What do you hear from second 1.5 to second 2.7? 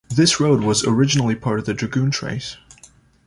of the Dragoon Trace.